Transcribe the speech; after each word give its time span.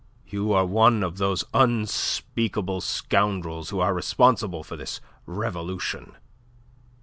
You 0.25 0.51
are 0.53 0.65
one 0.65 1.03
of 1.03 1.19
those 1.19 1.43
unspeakable 1.53 2.81
scoundrels 2.81 3.69
who 3.69 3.81
are 3.81 3.93
responsible 3.93 4.63
for 4.63 4.75
this 4.75 4.99
revolution." 5.27 6.13